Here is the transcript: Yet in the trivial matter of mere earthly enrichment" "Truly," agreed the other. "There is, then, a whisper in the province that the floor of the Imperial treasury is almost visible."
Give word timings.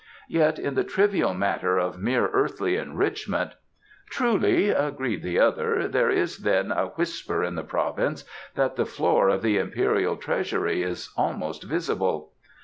Yet 0.29 0.57
in 0.57 0.73
the 0.73 0.83
trivial 0.83 1.35
matter 1.35 1.77
of 1.77 1.99
mere 2.01 2.25
earthly 2.33 2.75
enrichment" 2.75 3.51
"Truly," 4.09 4.71
agreed 4.71 5.21
the 5.21 5.37
other. 5.37 5.87
"There 5.87 6.09
is, 6.09 6.39
then, 6.39 6.71
a 6.71 6.87
whisper 6.87 7.43
in 7.43 7.53
the 7.53 7.63
province 7.63 8.25
that 8.55 8.77
the 8.77 8.85
floor 8.87 9.29
of 9.29 9.43
the 9.43 9.59
Imperial 9.59 10.17
treasury 10.17 10.81
is 10.81 11.13
almost 11.15 11.61
visible." 11.65 12.31